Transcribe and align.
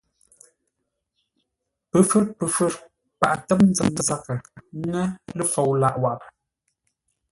Pəfə̌r 1.91 2.25
pəfə̌r, 2.37 2.73
paghʼə 3.19 3.41
tə́m 3.47 3.61
nzəm 3.71 3.91
zaghʼə 4.07 4.35
ńŋə́ 4.85 5.07
lə 5.37 5.43
fou 5.51 5.69
lâʼ 5.81 5.95
waghʼə. 6.03 6.27